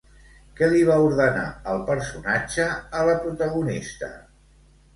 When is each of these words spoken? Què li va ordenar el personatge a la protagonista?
Què 0.59 0.69
li 0.71 0.79
va 0.87 0.95
ordenar 1.09 1.43
el 1.75 1.83
personatge 1.91 2.67
a 3.03 3.07
la 3.11 3.17
protagonista? 3.29 4.13